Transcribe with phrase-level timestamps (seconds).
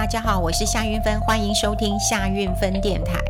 [0.00, 3.20] 大家好，我是夏云芬，欢迎收听夏云芬电台。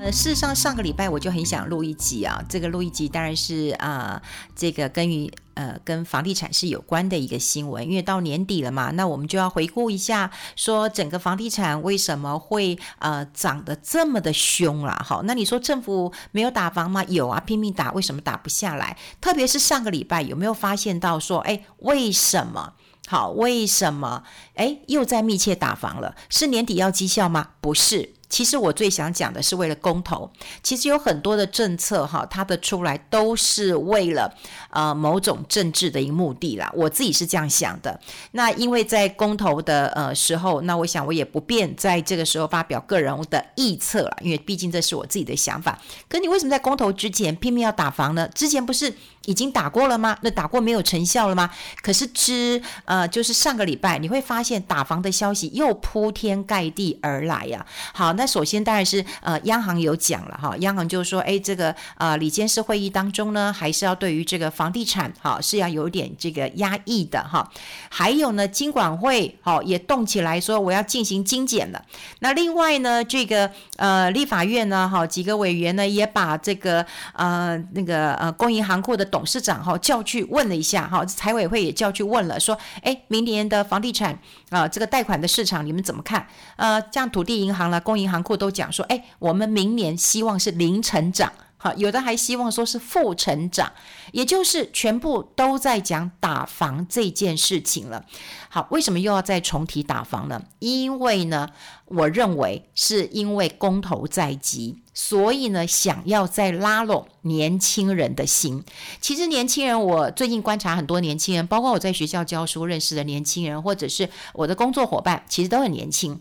[0.00, 4.22] 呃，事实上上个礼拜我就很想录一集啊，这个录一集当然是啊、
[4.54, 15.02] 这个跟于呃跟房地产是有关的一个新闻，因为到年底了嘛，那我们就要回顾一下，说整个房地产为什么会呃涨得这么的凶了？
[15.04, 17.02] 好，那你说政府没有打房吗？
[17.08, 18.96] 有啊，拼命打，为什么打不下来？
[19.20, 22.74] 特别是上个礼拜有没有发现到说，哎，为什么？
[23.06, 24.22] 好，为什么？
[24.54, 26.16] 哎，又在密切打防了？
[26.30, 27.50] 是年底要绩效吗？
[27.60, 28.13] 不是。
[28.34, 30.28] 其实我最想讲的是为了公投，
[30.60, 34.28] 其实有很多的政策哈，它的出来都是为了
[34.70, 36.68] 呃某种政治的一个目的啦。
[36.74, 38.00] 我自己是这样想的。
[38.32, 45.78] 那因为在公投的呃时候，那我想我也不便在这个时候发表个人的臆测了，因为毕竟这是我自己的想法。
[46.08, 48.28] 可你为什么在公投之前拼命要打房呢？
[48.34, 48.92] 之前不是
[49.26, 50.18] 已经打过了吗？
[50.22, 51.48] 那打过没有成效了吗？
[51.82, 57.64] 可是之呃就是上个礼拜你会发现打房的消息又铺天盖地而来呀。
[57.92, 58.23] 好，那。
[58.24, 67.46] 那首先当然是呃，央行有讲了哈，央行就是说，哎，这个呃，里监事会议当中呢，还是要对于这个房地产哈是要有点这个压抑的哈。
[67.90, 71.84] 还有呢，金管会哦也动起来说，我要进行精简了。
[72.20, 86.26] 那另外呢，这个呃，立法院呢，哈几个委员呢也把这个呃那个呃工银行库的董事长哈叫去问了一下哈，财委会也叫去问了，说，哎，明年的房地产啊这个贷款的市场你们怎么看？
[86.56, 88.13] 呃，像土地银行啦，工银行。
[88.14, 93.72] 行库都讲说，哎，我们明年希望是零成长，好，有的还希望说是负成长，
[94.12, 98.04] 也就是全部都在讲打房这件事情了。
[98.48, 100.40] 好，为什么又要再重提打房呢？
[100.60, 101.48] 因为呢，
[101.86, 108.62] 我认为是因为公投在即，所以呢，想要再拉拢年轻人的心。
[109.00, 116.20] 其实年轻人，我最近观察很多年轻人，包括我在学校教书认识的年轻人，或者是我的工作伙伴，其实都很年轻。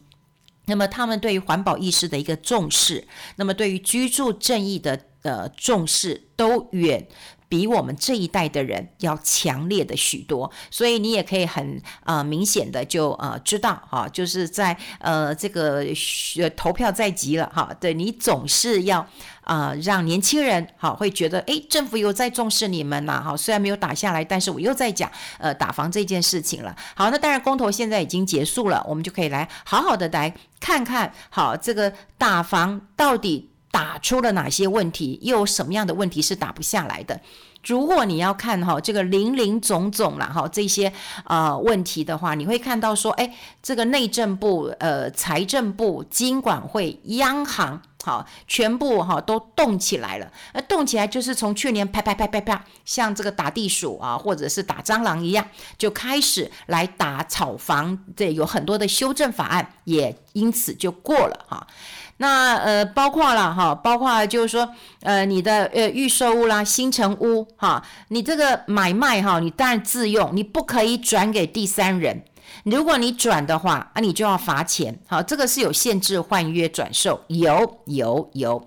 [0.65, 7.07] 那么他们对于环保意识的一个重视，那么对于居住正义的呃重视，都远
[7.53, 10.51] 比我们这一代的人要强烈的许多。
[10.71, 15.85] 所以你也可以很呃明显的就呃知道哈，就是在呃这个
[16.55, 19.07] 投票在即了哈，对你总是要。
[19.43, 26.73] 啊、让年轻人好会觉得，哎，政府又在重视你们呐，哈，虽然没有打下来，但是我又在讲，呃，打房这件事情了。
[26.95, 37.19] 好，那当然公投现在已经结束了，我们就可以来好好的来看看，好，这个打房到底打出了哪些问题，又有什么样的问题是打不下来的。
[37.65, 40.93] 如果你要看哈这个林林总总啦哈这些
[41.25, 50.29] 呃问题的话，你会看到说，哎，这个内政部、呃财政部、金管会、央行，好，全部哈都动起来了。
[50.53, 55.47] 那动起来就是从去年啪啪啪啪啪，像这个打地鼠啊，或者是打蟑螂一样，
[55.77, 57.97] 就开始来打炒房。
[58.13, 61.65] 这，有很多的修正法案也因此就过了哈。
[62.17, 64.69] 那呃，包括了哈，包括就是说，
[65.01, 72.25] 呃，你的呃预售屋啦、新城屋哈，你这个买卖哈，你当然自用，你不可以转给第三人。
[72.63, 74.97] 如果你转的话啊，你就要罚钱。
[75.07, 78.65] 好，这个是有限制换约转售，有有有。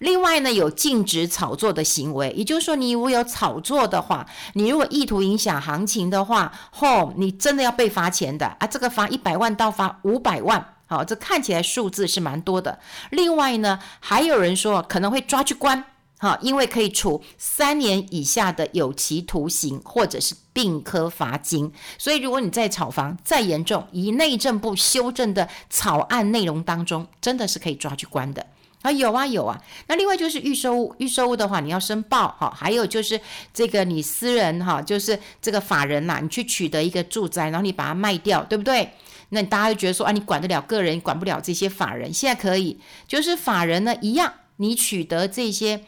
[0.00, 10.74] 另外呢，有禁止炒作的行为，也就是说，你如果有炒作的话，你如果意图影响行情的话，吼，你真的要被罚钱的啊，这个罚一百万到罚五百万。
[10.88, 12.78] 好，这看起来数字是蛮多的。
[13.10, 15.82] 另外呢，还有人说可能会抓去关，
[16.18, 21.70] 哈，因为可以处三年以下的有期徒刑，或者是并科罚金。
[21.98, 28.46] 所以，如果你在炒房再严重，以内政部修正的草案内容当中，真的是可以抓去关的。
[28.80, 29.62] 啊，有啊有啊。
[29.88, 32.50] 那另外就是预售屋，预售屋的话你要申报，哈。
[32.56, 33.20] 还有就是
[33.52, 38.90] 这个你私人哈，就是这个法人呐，你去取得一个住宅，然后你把它卖掉，对不对？
[39.28, 42.10] 那大家就觉得说啊，你管得了个人，管不了这些法人。
[42.10, 45.84] 现在可以，就是法人呢一样，你取得这些。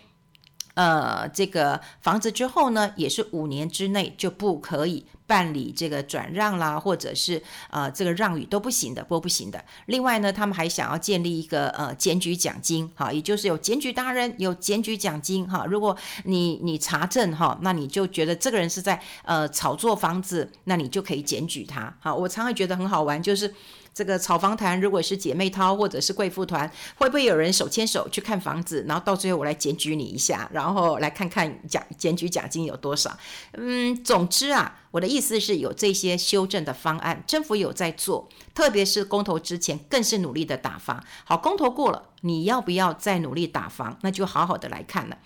[0.79, 9.65] 呃，这个房子之后呢，也是五年之内就不可以办理这个转让啦，或者是呃这个让与都不行的，不不行的。
[9.87, 15.67] 另外呢，他们还想要建立一个呃检举奖金，哈，也就是有检举达人，有检举奖金，哈。
[15.67, 21.93] 如果你你查证哈，那你就觉得这个人是在呃炒作房子，那你就可以检举他。
[21.99, 23.53] 好，我常常觉得很好玩，就是。
[23.99, 33.19] 这个炒房团，如果是姐妹淘或者是贵妇团，会不会有人手牵手去看房子，然后到最后我来检举你一下，然后来看看奖检举奖金有多少？
[33.55, 41.03] 嗯，总之啊，我的意思是有这些修正的方案，政府有在做，特别是公投之前更是努力的打房。
[41.25, 43.99] 好，公投过了，你要不要再努力打房？
[44.03, 45.19] 那就好好的来看了。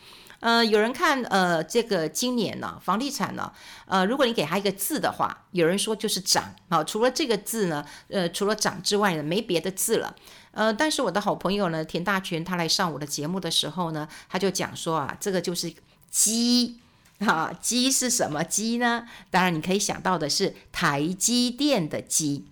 [0.43, 3.53] 呃，有人看呃这个今年呢、房地产呢、
[3.87, 6.83] 呃，如果你给他一个字的话，有人说就是涨啊。
[6.83, 10.17] 除了这个字呢，呃，除了涨之外呢，没别的字了。
[10.51, 15.73] 呃，但是我的好朋友呢，田大权他来上我的节目的时候呢，他就讲说啊，这个就是
[16.11, 16.81] 积
[17.21, 19.07] 啊，鸡是什么鸡呢？
[19.31, 22.47] 当然你可以想到的是台积电的积。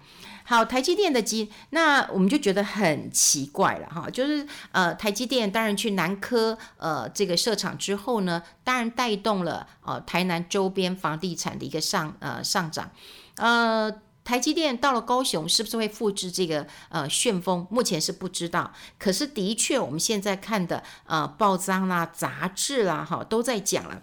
[0.51, 12.91] 好，台积电的积，那我们就觉得很奇怪了哈，就是呃，台积电当然去南科呃这个设厂之后呢，当然带动了呃台南周边房地产的一个上呃上涨，
[13.37, 13.93] 呃，
[14.25, 17.65] 台积电到了高雄是不是会复制这个呃旋风？
[17.71, 24.03] 目前是不知道，可是的确我们现在看的呃报章啦、杂志啦哈都在讲了。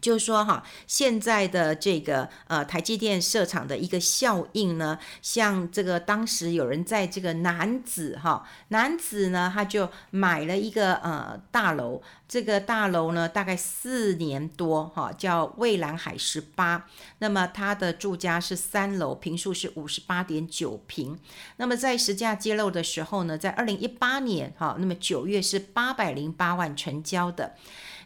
[0.00, 16.86] 就是说哈，现在的这个呃台积电设厂的一个效应呢，像这个当时有人在这个楠梓哈，楠梓呢他就买了一个呃大楼，这个大楼呢大概四年多哈，叫蔚蓝海十八，
[17.18, 21.18] 那么它的住家是三楼，坪数是五十八点九坪，
[21.56, 27.54] 那么在实价揭露的时候呢，在二零一八年哈，那么九月是八百零八万成交的。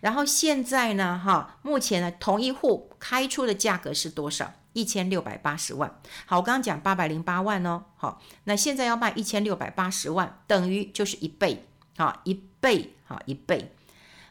[0.03, 4.53] 然后现在呢，哈，目前呢，同一户开出的价格是多少？
[4.73, 6.01] 一千六百八十万。
[6.27, 11.65] 好，我刚刚讲八百零八万哦，好，那现在要卖一千六百八十万，等于就是一倍，
[11.97, 13.73] 好，一倍，好，一倍，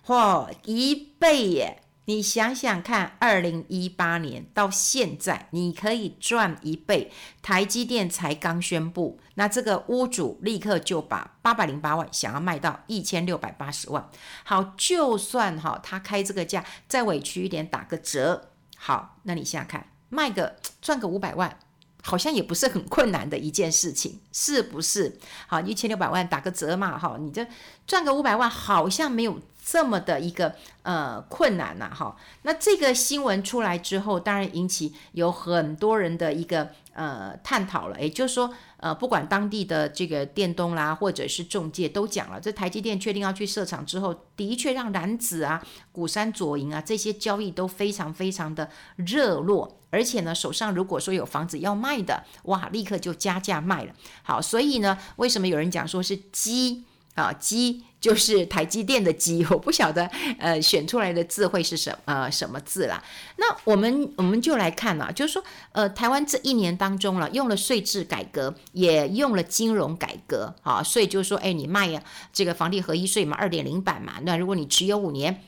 [0.06, 1.82] 嚯，一倍耶！
[2.12, 7.10] 你想想看，二零一八年到现在，你可以赚一倍。
[7.42, 14.10] 台积电才刚宣布，那这个屋主立刻就把八百零八万想要卖到一千六百八十万。
[14.44, 21.60] 好，就算哈他开这个价再委屈一点，打个折，好，那你想想看，卖个赚个五百万，
[22.04, 25.18] 好像也不是很困难的一件事情，是不是？
[25.48, 27.48] 好，一千六百万打个折嘛，哈，你这
[27.88, 29.40] 赚个五百万，好像没有。
[29.64, 53.94] 这么的一个呃困难呐、啊，哈，那这个新闻出来之后，当然引起有很多人的一个呃探讨了，也就是说，呃，不管当地的这个电东啦，或者是中介都讲了，这台积电确定要去设厂之后，的确让楠梓啊、鼓山左营啊这些交易都非常非常的热络，而且呢，手上如果说有房子要卖的，哇，立刻就加价卖了。
[54.24, 56.86] 好，所以呢，为什么有人讲说是鸡？
[57.16, 60.10] 啊，积就是台积电的积，我不晓得，
[60.40, 63.04] 呃，选出来的字会是什呃什么字啦？
[63.38, 65.44] 那我们我们就来看了，就是说，
[65.74, 72.02] 呃，台湾这一年当中了，用了税制改革，也用了金融改革，啊，所以就是说，哎，你卖呀，
[72.34, 75.44] 这个房地合一税嘛，二点零版嘛，那如果你持有五年。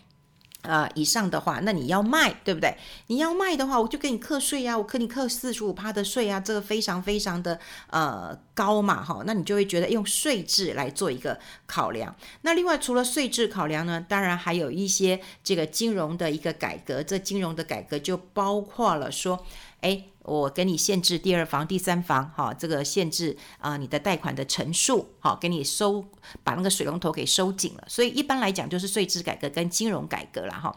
[0.63, 2.75] 呃，以上的话，那你要卖，对不对？
[3.07, 12.15] 你要卖的话，我就给你课税呀，我给你课四十五趴的税啊，这个非常非常的呃高嘛，哈，那你就会觉得用税制来做一个考量。
[12.41, 19.45] 那另外除了税制考量呢，当然还有一些这个金融的一个改革，这金融的改革就包括了说，
[19.81, 20.05] 哎。
[20.23, 26.05] 我给你限制第二房、第三房，哈，这个限制啊、你的贷款的成数，好，给你收，
[26.43, 27.83] 把那个水龙头给收紧了。
[27.87, 30.75] 所以一般来讲，就是税制改革跟金融改革了，哈。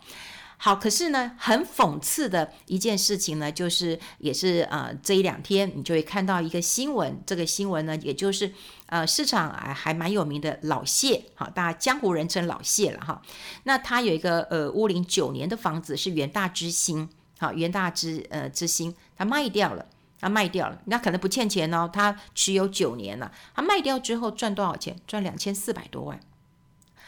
[0.59, 8.51] 好，可是呢，很讽刺的一件事情呢，就是也是呃这一两天你就会看到一个新闻，这个新闻呢，也就是
[8.87, 13.21] 呃市场还还蛮有名的老谢，好，大家江湖人称老谢了哈。
[13.65, 17.11] 那他有一个呃屋龄九年的房子是元大之星。
[17.39, 19.85] 好，元大之呃之星，他卖掉了，
[20.19, 24.97] 他卖掉了，那可能不欠钱哦，他持有九年了，他卖掉之后赚多少钱？
[25.07, 26.19] 赚两千四百多万，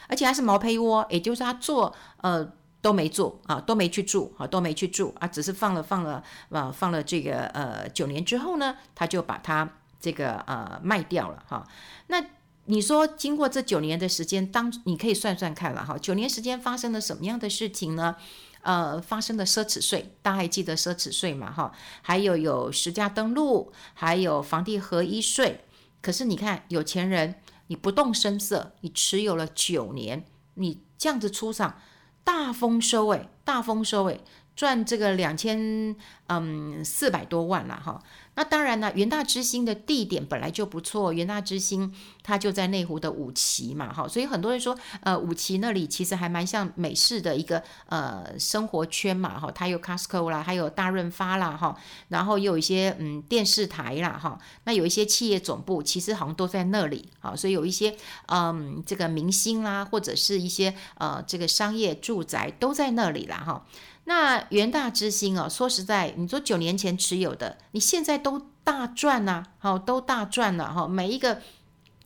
[0.07, 9.67] 而且还是毛坯窝，也就是他做呃都没做啊，都没去住啊，都没去住啊，只是放了放了啊，放了这个呃九年之后呢，他就把它
[9.99, 11.67] 这个呃卖掉了哈。
[12.07, 12.23] 那
[12.65, 18.15] 你说经过这九年的时间，当你可以算算看了哈，九年时间发生了什么样的事情呢？
[18.61, 21.51] 呃，发生的奢侈税，大家还记得奢侈税嘛？
[21.51, 25.65] 哈，还有有实价登录，还有房地合一税。
[26.01, 27.35] 可是你看，有钱人
[27.67, 30.25] 你不动声色，你持有了九年，
[30.55, 31.79] 你这样子出场，
[32.23, 34.21] 大丰收诶，大丰收诶，
[34.59, 35.95] 赚这个两千
[36.27, 38.03] 嗯四百多万了哈。
[38.35, 51.77] 那当然呢，元大之星的地点本来就不错，元大之星它就在内湖的五期嘛，哈，所以很多人说，呃，五期那里其实还蛮像美式的一个呃生活圈嘛，哈，它有 Costco 啦，还有大润发啦，哈，
[52.09, 57.95] 然后也有一些嗯电视台啦，哈，那有一些企业总部其实好像都在那里，啊，所以有一些
[58.27, 63.65] 嗯这个明星啦，或者是一些呃这个商业住宅都在那里啦，哈。
[64.09, 71.43] 那元大之星哦，说实在，你说九年前持有的，你现在都大赚呐，好，都大赚了哈，每一个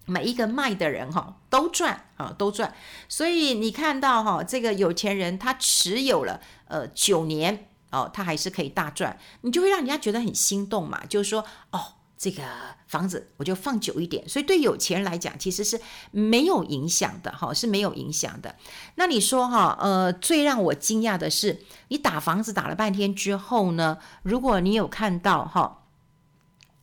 [0.06, 2.74] 每一个卖的人哈都赚啊，都赚。
[3.08, 11.94] 所以你看到哈，这个有钱人他持有了呃九年哦，他还是可以大赚，你就会让人家觉得很心动嘛，就是说哦。
[12.24, 12.42] 这个
[12.88, 15.78] 房子我就放久一点，所以对有钱人来讲其实是
[16.12, 18.56] 没有影响的哈，是没有影响的。
[18.96, 25.80] 那你说哈，呃，最让我惊讶的是，你打房子打了半天之后呢，如果你有看到哈。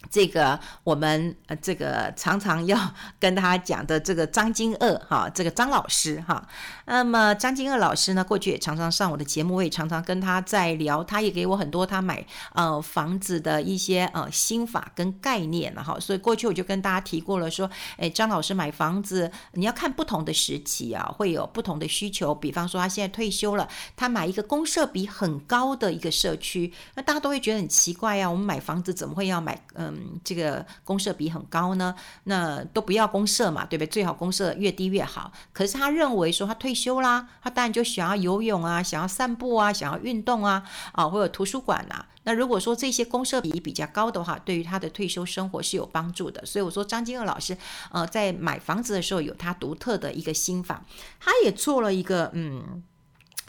[0.09, 2.79] 这个我们呃，这个常常要
[3.19, 6.49] 跟他讲的这个张金二哈，这个张老师哈，
[6.87, 29.90] 那么张金二老师呢，过去也常常上我的节目，我也常常跟他在聊，他也给我很多他买呃房子的一些呃心法跟概念了哈，所以过去我就跟大家提过了，说，哎，张老师买房子你要看不同的时期啊，会有不同的需求，比方说他现在退休了，他买一个公设比很高的一个社区，那大家都会觉得很奇怪呀，我们买房子怎么会要买呃？
[29.91, 31.95] 嗯，这个公社比很高呢，
[32.25, 33.87] 那都不要公社嘛，对不对？
[33.89, 35.33] 最好公社越低越好。
[35.53, 42.05] 可是他认为说他退休啦，他当然就想要游泳啊，想要散步啊，想要运动啊，啊，或者图书馆呐。
[42.25, 46.45] 那如果说这些公社比比较高的话，对于他的退休生活是有帮助的。
[46.45, 47.57] 所以我说张金鶚老师，
[47.91, 50.85] 呃，在买房子的时候有他独特的一个心法，
[51.19, 52.83] 他也做了一个嗯。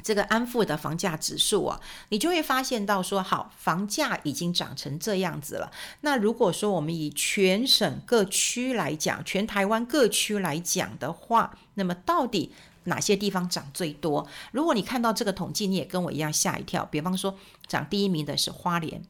[0.04, 1.80] 这个安富的房价指数啊，
[2.10, 5.72] 你就会发现到说，好，房价已经涨成这样子了。
[6.02, 12.54] 那如果说我们以全省各区来讲，全台湾各区来讲的话，那么到底
[12.86, 14.28] 哪些地方涨最多？
[14.52, 16.84] 如果你看到这个统计，你也跟我一样吓一跳。
[16.86, 19.04] 比方说，涨第一名的是花莲，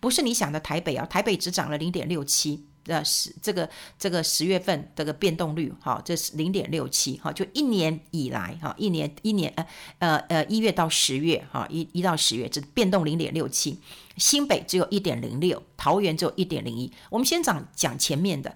[0.00, 2.66] 不是你想的台北啊，台北只涨了零点六七。
[2.86, 9.64] 呃，十这个这个十月份这个变动率哈，这是零点六七哈，就一年以来哈，一年一年呃
[10.00, 13.78] 呃呃一月到十月哈，一一到十月这变动零点六七，
[14.16, 16.92] 新北只有一点零六，桃园只有一点零一。
[17.08, 18.52] 我们先讲讲前面的，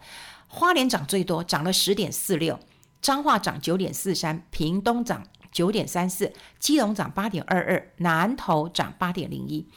[0.49, 2.59] 花莲涨最多，涨了十点四六，
[3.01, 9.69] 彰化涨九点四三，屏东涨九点三四，基隆涨八点二二，南投涨八点零一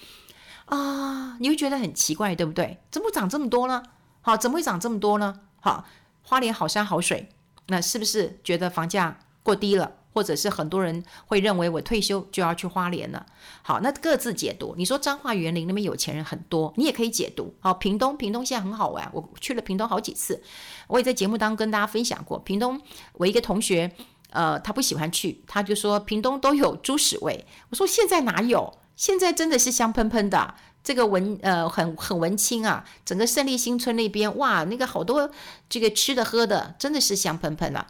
[0.70, 2.80] 啊，你会觉得很奇怪，对不对？
[2.92, 3.84] 怎么涨这么多呢？
[4.22, 5.42] 好，怎么会涨这么多呢？
[5.60, 5.86] 好，
[6.24, 7.30] 花莲好山好水，
[7.68, 9.94] 那是不是觉得房价过低了？
[10.12, 13.26] 或者是很多人会认为我退休就要去花莲了？
[13.62, 14.74] 好，那各自解读。
[14.76, 17.54] 你说彰化园林那边有钱人很多，你也可以解读。
[17.60, 20.42] 好，屏东，屏东现在很好玩，我去了屏东好几次，
[20.88, 22.40] 我也在节目当中跟大家分享过。
[22.40, 22.82] 屏东，
[23.14, 23.90] 我一个同学，
[24.32, 27.46] 呃，他不喜欢去，他就说屏东都有猪屎味。
[27.70, 28.74] 我说现在哪有？
[29.00, 30.56] 现在真的是香喷喷的。
[30.84, 35.32] 这个文呃很很文青啊，整个胜利新村那边哇，那个好多
[35.70, 37.88] 这个吃的喝的真的是香喷喷了。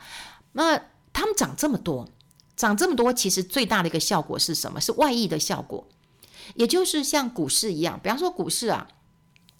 [0.51, 0.79] 那
[1.11, 2.07] 他们涨这么多，
[2.55, 4.79] 涨这么多，其实最大的一个效果是什么？
[4.79, 5.87] 是外溢的效果，
[6.53, 8.87] 也就是像股市一样，比方说股市啊，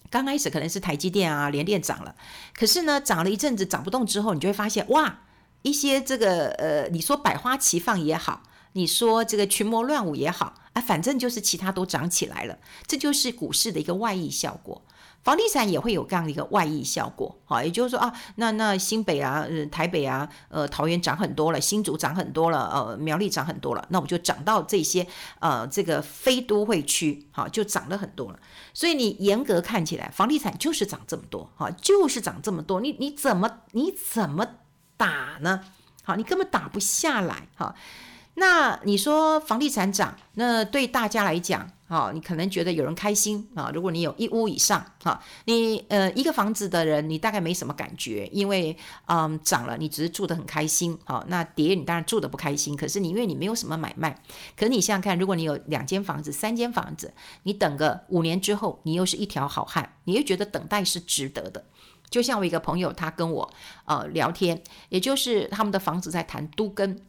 [0.08, 2.14] 刚开始可能是台积电啊、联电涨了，
[2.54, 5.20] 可是呢涨了一阵子涨不动之后，你就会发现哇，
[5.62, 8.42] 一些这个呃，你说百花齐放也好。
[8.72, 14.82] 你说这个群魔乱舞也好啊，反正就是其他都涨起来了，这就是股市的一个外溢效果。
[15.22, 25.06] 房地产也会有这样的一个外溢效果，好，也就是说啊，那那新北啊、呃、台北啊、呃桃园涨很多了，新竹涨很多了，呃苗栗涨很多了，那我就涨到这些
[25.40, 28.40] 呃这个非都会区，好，就涨了很多了。
[28.72, 34.46] 所以你严格看起来，房地产就是涨这么多，哈，就是涨这么多，你你怎么你怎么
[34.96, 35.60] 打呢？
[36.02, 37.74] 好，你根本打不下来，哈。
[38.40, 43.70] 那你说房地产涨，那对大家来讲，啊，你可能觉得有人开心啊。
[43.74, 48.74] 如果你有一屋以上，哈，你呃一个房子的人，你大概没什么感觉，因为
[49.08, 52.74] 嗯涨了，你只是住得很开心，好，那跌你当然住得不开心。
[52.74, 54.18] 可是你因为你没有什么买卖，
[54.56, 61.66] 可是你想想看，如果你有两间房子、三间房子，你等个五年之后，你又是一条好汉，你又觉得等待是值得的。
[62.08, 63.52] 就像我一个朋友，他跟我
[63.84, 67.02] 呃聊天，也就是他们的房子在谈都跟。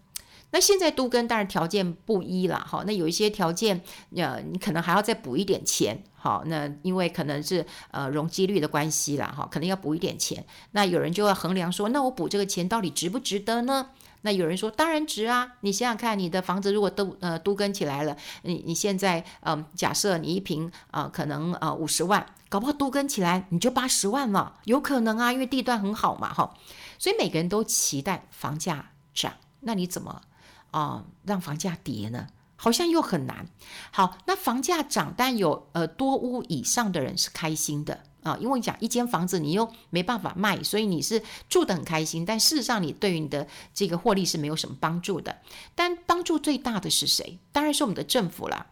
[0.51, 3.81] 那现在都跟当然条件不一了，哈，那有一些条件，
[4.15, 10.45] 呃，你可能还要再补一点钱，好，那因为可能是呃容积率的关系了，哈，可能要补一点钱。
[10.71, 13.89] 那有人就要衡量说，那我补这个钱到底值不值得呢？
[14.23, 15.53] 那有人说，当然值啊！
[15.61, 26.53] 你想想看，你的房子如果都呃都跟起来了，你你现在嗯、呃，假设你一平啊、可能呃五十万，搞不好都跟起来你就八十万了，有可能啊，因为地段很好嘛，哈。
[26.99, 30.21] 所以每个人都期待房价涨，那你怎么？
[30.71, 33.45] 啊，让房价跌呢，好像又很难。
[33.91, 42.25] 好，那房价涨，但有呃多屋以上的人是开心的啊，因为你讲一间房子你又没办法卖，所以你是住得很开心。
[42.25, 45.39] 但事实上，你对于你的这个获利是没有什么帮助的。
[45.75, 47.39] 但帮助最大的是谁？
[47.51, 48.67] 当然是我们的政府啦。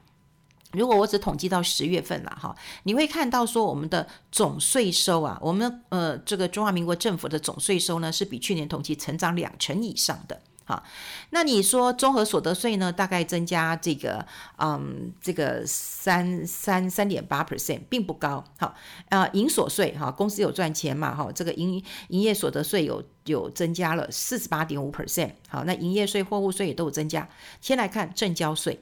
[0.71, 10.39] 如果我只统计到十月份了哈，你会看到说我们的总税收啊，我们呃这个中华民国政府的总税收呢是比去年同期成长两成以上的。
[10.69, 10.83] 好，
[11.31, 14.23] 那你说综合所得税呢，大概增加这个
[14.57, 18.43] 嗯这个三三三点八 percent，并不高。
[18.59, 18.75] 好，
[19.09, 25.31] 啊营所税哈，公司有赚钱嘛哈，这个营营业所得税有有增加了四十八点五 percent。
[25.47, 27.27] 好，那营业税、货物税也都有增加。
[27.59, 28.79] 先来看证交税。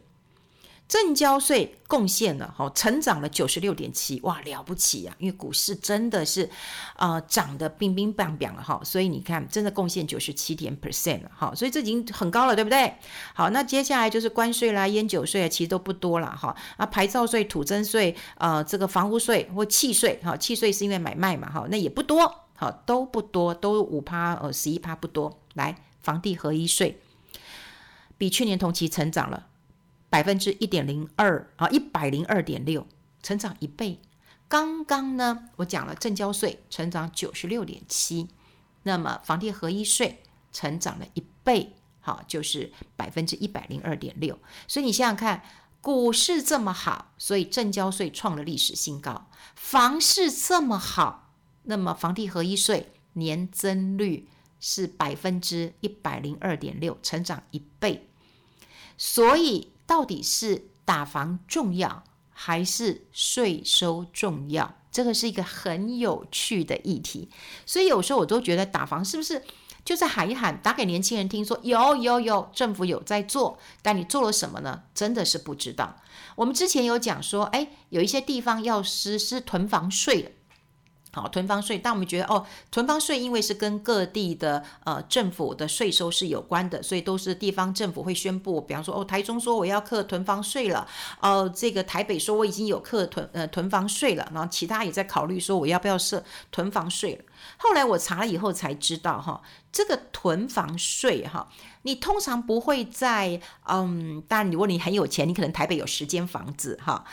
[0.87, 5.13] 证交税贡献了，好，成长了九十六点七，哇，了不起呀！
[5.19, 6.49] 因为股市真的是，
[6.95, 12.93] 呃，涨得冰冰冰冰了哈，所以你看，真的贡献九十七点 percent 了，哈，所以这已经很高了，对不对？
[13.33, 16.55] 好，那接下来就是关税啦、烟酒税啊，其实都不多了哈。
[16.77, 25.37] 啊，牌照税、土增税，呃，这个房屋税或契税，哈，契税是因为买卖嘛，哈，那也不多，好，都不多，都五趴，呃，十一趴不多。
[25.55, 26.97] 来，房地合一税
[28.17, 29.47] 比去年同期成长了。
[30.09, 32.87] 百分之一点零二啊，一百零二点六，
[33.21, 33.99] 成长一倍。
[34.47, 38.29] 刚刚呢，我讲了证交税成长九十六点七，
[38.83, 40.23] 那么房地合一税
[40.53, 44.39] 成长了一倍，好，就是百分之一百零二点六。
[44.65, 45.43] 所以你想想看，
[45.81, 51.33] 股市这么好，所以证交税创了历史新高；房市这么好，
[51.63, 54.29] 那么房地合一税年增率
[54.61, 58.07] 是百分之一百零二点六，成长一倍。
[58.97, 59.73] 所以。
[59.87, 64.75] 到底是打房重要还是税收重要？
[64.91, 67.29] 这个是一个很有趣的议题。
[67.65, 69.43] 所以有时候我都觉得打房是不是
[69.83, 74.83] 就是喊一喊，打给年轻人听说，有有有，政府有在做，但你做了什么呢？
[74.93, 75.95] 真的是不知道。
[76.35, 80.31] 我们之前有讲说，哎，有一些地方要实施囤房税了。
[81.17, 90.87] 好，囤房税，但我们觉得哦，囤房税因为是跟各地的呃政府的税收是有关的，所以都是地方政府会宣布，比方说哦，台中说我要课囤房税了，
[91.19, 97.23] 哦、这个台北说我已经有课囤呃囤房税了，然后其他也在考虑说我要不要设囤房税了。
[97.57, 101.47] 后来我查了以后才知道哈，这个囤房税哈，
[101.81, 107.03] 你通常不会在嗯，当然如果你很有钱，你可能台北有十间房子哈，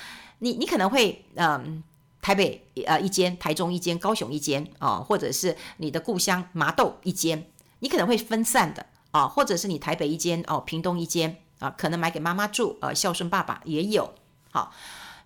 [0.40, 1.82] 你你可能会嗯。
[2.24, 14.14] 台北呃一间，台中一间，高雄一间、哦，或者是你的故乡麻豆一间，你可能会分散的啊、哦，或者是你台北一间哦，屏东一间啊，可能买给妈妈住，呃，孝顺爸爸也有。
[14.50, 14.72] 好，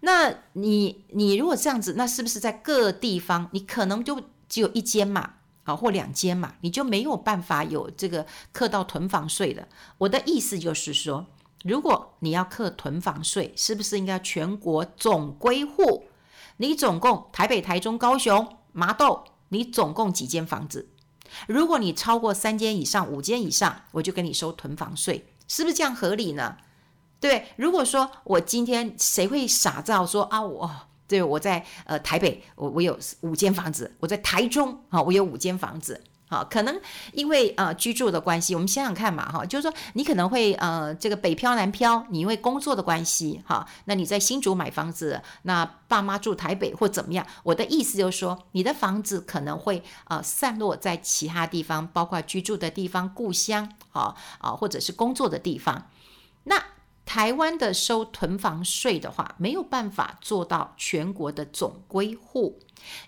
[0.00, 9.68] 那你你如果这样子，那是不是在各地方你可能就只有一间嘛，啊，或两间嘛，你就没有办法有这个课到囤房税的？
[9.98, 11.24] 我的意思就是说，
[11.62, 16.07] 如果你要课囤房税，是不是应该全国总归户？
[16.58, 20.88] 你总共台北、台中、高雄、麻豆，你总共几间房子？
[21.46, 26.56] 如果你超过三间以上、五间以上，我就跟你收囤房税，是不是这样合理呢？
[27.20, 30.70] 对，如果说我今天谁会傻造说啊，我
[31.06, 36.02] 对我在呃台北，我我有五间房子，我在台中啊，我有五间房子。
[36.28, 36.80] 好，可能
[37.12, 47.26] 因为呃居住的关系，我们想想看嘛，哈，就是说你可能会呃这个北漂南漂，你因为工作的关系，哈，那你在新竹买房子，那爸妈住台北或怎么样？
[47.42, 55.90] 我的意思就是说，你的房子可能会呃散落在其他地方，包括居住的地方、故乡，啊啊，或者是工作的地方。
[56.44, 56.62] 那
[57.06, 62.60] 台湾的收囤房税的话，没有办法做到全国的总归户，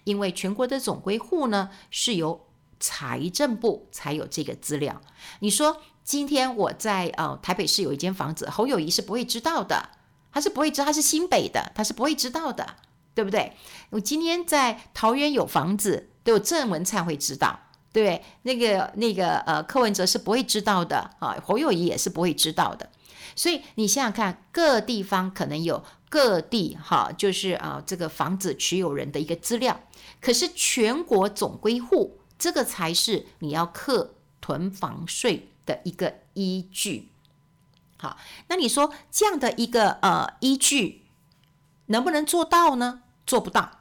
[0.04, 2.46] 因为全国的总归户呢是由
[2.80, 5.00] 财政部才有这个资料。
[5.40, 9.90] 你说今天我在呃台北市有一间房子，侯友谊是不会知道的，
[10.32, 12.66] 他是不会知道，他是新北的，他是不会知道的，
[13.14, 13.52] 对不对？
[13.90, 17.60] 我今天在桃园有房子，都有郑文灿会知道，
[17.92, 18.22] 对对？
[18.42, 21.10] 那个那个呃柯文哲是不会知道的。
[21.20, 22.88] 啊，侯友谊也是不会知道的。
[23.36, 29.20] 所以你想想看，各地方可能有各地哈，就是啊这个房子持有人的。
[29.20, 29.80] 一个资料，
[30.20, 32.19] 可是全国总归户。
[32.40, 37.12] 这个才是你要克囤房税的一个依据。
[37.98, 38.16] 好，
[38.48, 41.04] 那你说这样的一个呃依据
[41.86, 43.02] 能不能做到呢？
[43.26, 43.78] 做不到，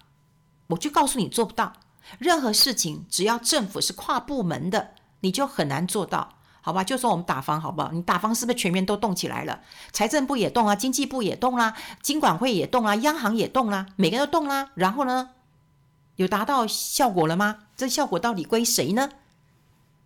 [0.68, 1.74] 我就告诉你做不到。
[2.18, 6.84] 任何事情只要政府是跨部门的，你就很难做到，好吧？
[6.84, 7.92] 就说我们打房好不好？
[7.94, 9.62] 你打房是不是全面都动起来了？
[9.94, 14.72] 财政部也动啊，经济部也动啦，金管会也动啊，央行也动啦，每个人都动啦。
[14.76, 15.30] 然后呢，
[16.20, 17.60] 有达到效果了吗？
[17.78, 19.10] 这效果到底归谁呢？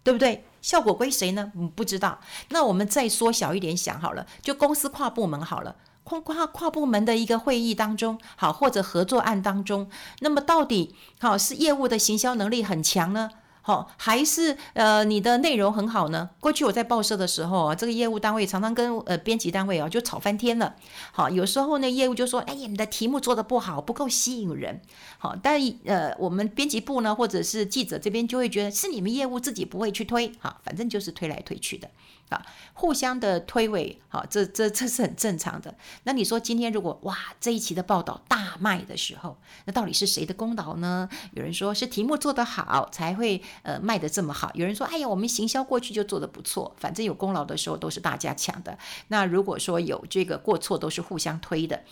[0.04, 0.46] 对不对？
[0.62, 1.52] 效果归谁呢？
[1.56, 2.20] 嗯，不知道。
[2.50, 13.32] 那我们再缩小一点想好了，就公司跨部门好了，跨跨跨部门的一个会议当中，好，或者合作案当中，那么到底好是业务的行销能力很强呢，
[13.66, 16.30] 好，还是呃你的内容很好呢？
[16.42, 20.76] 过去我在报社的时候啊，这个业务单位常常跟呃编辑单位啊就吵翻天了。
[21.14, 24.82] 好，有时候呢业务就说：“哎呀，你的题目做得不好，不够吸引人。”
[25.18, 31.90] 好，但呃我们编辑部呢或者是记者这边就会觉得是你们业务自己不会去推，好，反正就是推来推去的。
[32.30, 35.76] 啊，互相的推诿，好，这这这是很正常的。
[36.04, 41.08] 那你说今天如果哇这一期的报道大卖的时候，那到底是谁的功劳呢？
[41.34, 48.78] 有人说是题目做得好才会呃卖的这么好，有人说哎呀我们行销过去就做得不错，反正有功劳的时候都是大家抢的。
[49.10, 51.84] 那如果说有这个过错，都是互相推的。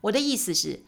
[0.00, 0.84] 我的意思是。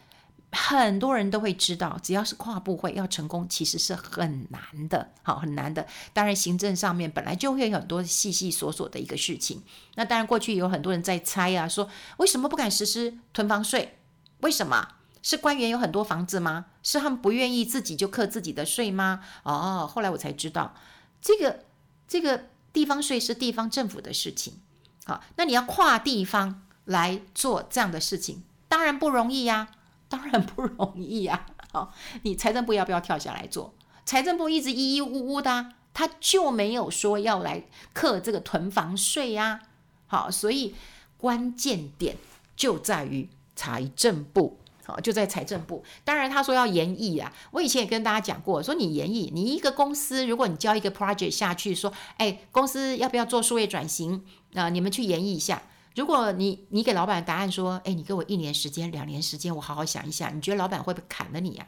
[0.52, 5.86] 很多人都会知道，只要是跨部会要成功，其实是很难的，好，很难的。
[6.14, 9.62] 当然，行政上面本来就会有很多细细琐琐的一个事情。
[9.96, 13.98] 那当然，过去有很多人在猜啊，说为什么不敢实施囤房税？
[14.38, 14.95] 为什么？
[15.26, 16.66] 是官员有很多房子吗？
[16.84, 19.24] 是他们不愿意自己就课自己的税吗？
[19.42, 20.72] 哦，后来我才知道，
[21.20, 21.64] 这个
[22.06, 24.60] 这个地方税是地方政府的事情。
[25.04, 29.70] 好，那你要跨地方来做这样的事情，当然不容易呀。
[30.08, 31.46] 当然不容易呀！
[31.72, 33.74] 好，你财政部要不要跳下来做？
[34.04, 39.58] 财政部一直咿咿呜呜的，他就没有说要来克这个囤房税呀。
[40.06, 40.76] 好，所以
[41.16, 42.16] 关键点
[42.54, 44.60] 就在于财政部，
[45.02, 45.82] 就在财政部。
[46.04, 54.24] 当然他说要研议啊，我以前也跟大家讲过，说你研议，你一个公司，如果你交一个 project 下去，说，哎，公司要不要做数位转型？
[54.54, 55.62] 啊，你们去研议一下。
[55.94, 61.66] 如果你你给老板答案说，哎，你给我一年时间、两年时间，我好好想一下，你觉得老板会不会砍了你呀？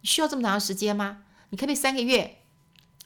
[0.00, 1.18] 你需要这么长时间吗？
[1.50, 2.38] 你可不可以三个月？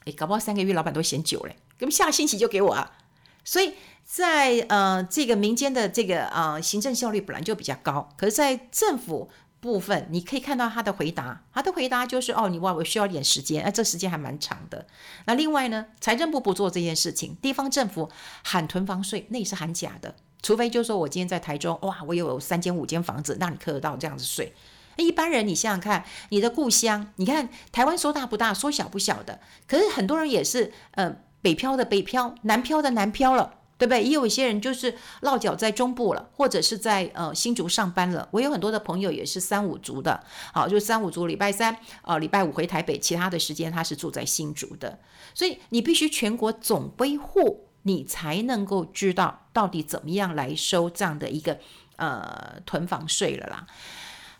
[0.05, 2.97] 哎，搞不好三个月老板都嫌久了，可不可以下个星期就给我啊？
[3.43, 3.73] 所以
[4.09, 14.87] 在呃这个民间的这个呃行政效率本来就比较高，可是，在政府部分，你可以看到他的回答，他的回答就是哦，你哇，我需要点时间，哎，这时间还蛮长的。
[15.25, 18.09] 那另外呢，财政部不做这件事情，地方政府
[18.45, 20.15] 喊囤房税，那也是喊假的。
[20.41, 24.53] 除非就是说我今天在台中，哇，我有三间五间房子，让你扣得到这样子税。
[24.95, 34.03] 一般人你想想看，你的故乡，你看台湾说大不大，说小不小的，可是很多人也是，呃，北漂的北漂，南漂的南漂了，对不对？
[34.03, 38.27] 也有一些人就是落脚在中部了，或者是在呃新竹上班了。
[38.31, 44.99] 我有很多的朋友也是三五族的，好，就三五族，礼拜三呃礼拜五回台北，其他的时间他是住在新竹的，
[45.33, 47.63] 所以你必须全国总归户。
[47.83, 51.57] 你才能够知道到底怎么样来收这样的一个
[51.95, 53.65] 呃囤房税了啦。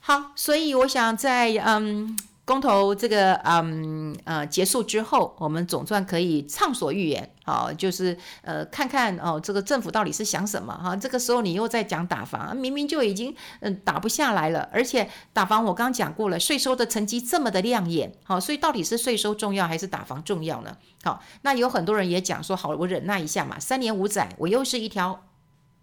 [0.01, 2.17] 好，所以我想在嗯。
[2.47, 10.95] 公投这个嗯呃结束之后，我们总算可以畅所欲言，好，就是呃看看哦这个政府到底是想什么哈。
[10.95, 20.77] 这个时候你又在讲打房，明明就已经嗯打不下来了，而且打房我刚讲过了，税收的成绩这么的亮眼，好，所以到底是税收重要还是打房重要呢？
[21.03, 25.25] 好，那有很多人也讲说，好，我忍耐一下嘛，三年五载，我又是一条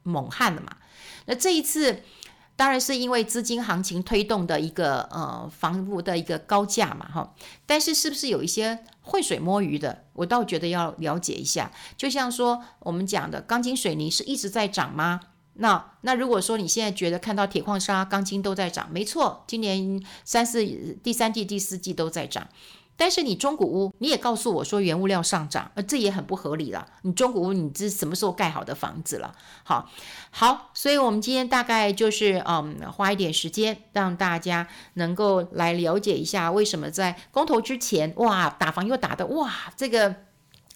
[0.02, 0.78] 猛汉了嘛。
[1.26, 2.00] 那这一次。
[2.56, 7.34] 当然是因为资金行情推动的一个呃房屋的一个高价嘛哈，
[7.66, 10.04] 但是是不是有一些浑水摸鱼的？
[10.12, 11.70] 我倒觉得要了解一下。
[11.96, 15.20] 就像说我们讲的钢筋水泥是一直在涨吗？
[15.54, 20.64] 那那如果说你现在觉得看到铁矿砂、钢筋都在涨，没错，今年三四
[21.02, 22.48] 第三季、第四季都在涨。
[22.96, 26.86] 但是你中古屋，你也告诉我说原物料上涨，呃，这也很不合理了。
[27.02, 29.34] 你中古屋，你这什么时候盖好的房子了？
[29.64, 29.90] 好，
[30.30, 40.14] 好，所以我们今天大概就是嗯，花一点时间让大家能够来了解一下，为什么在公投之前，哇，打房又打的哇，这个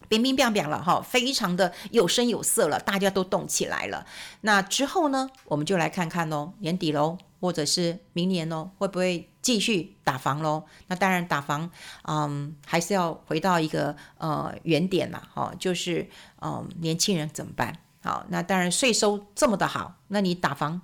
[0.08, 4.06] 冰冰冰冰了哈，非常的有声有色了，大家都动起来了。
[4.42, 7.18] 那之后呢，我们就来看看喽，年底喽。
[7.40, 10.64] 或者是明年哦，会不会继续打房喽？
[10.88, 11.70] 那当然打房，
[12.02, 16.10] 嗯，还是要回到一个呃原点啦，哈，就是
[16.42, 17.78] 嗯，年轻人怎么办？
[18.02, 20.80] 好，那当然税收这么的好，那你打房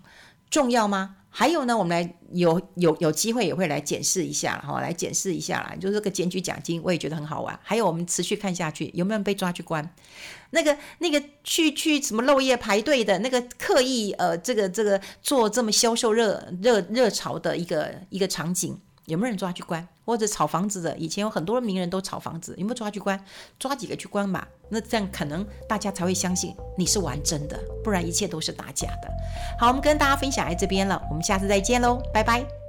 [0.54, 1.16] 重要吗？
[1.36, 5.74] 还有呢，我们来有有有机会也会来检视一下，哈，来检视一下啦。
[5.80, 7.58] 就是这个检举奖金，我也觉得很好玩。
[7.60, 9.84] 还有我们持续看下去，有没有被抓去关？
[10.50, 19.86] 那个那个去去什么漏夜排队的那个刻意呃，这个这个做这么销售热热热潮的一个一个场景，有没有人抓去关？
[20.04, 23.22] 或者炒房子的，以前有很多名人都炒房子，有没有抓去关？
[23.58, 24.46] 抓几个去关嘛？
[24.68, 29.10] 那这样可能大家才会相信你是玩真的，不然一切都是打假的。
[29.58, 32.63] 好，我们跟大家分享在这边了，我们下次再见喽，拜拜。